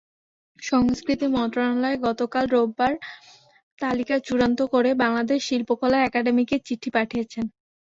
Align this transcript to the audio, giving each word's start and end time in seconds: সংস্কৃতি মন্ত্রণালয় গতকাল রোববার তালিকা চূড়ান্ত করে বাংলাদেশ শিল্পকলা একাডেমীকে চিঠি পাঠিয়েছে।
সংস্কৃতি 0.59 1.27
মন্ত্রণালয় 1.35 1.97
গতকাল 2.05 2.45
রোববার 2.47 2.93
তালিকা 3.79 4.15
চূড়ান্ত 4.27 4.59
করে 4.73 4.89
বাংলাদেশ 5.03 5.39
শিল্পকলা 5.47 5.97
একাডেমীকে 6.01 6.55
চিঠি 6.67 6.89
পাঠিয়েছে। 6.95 7.39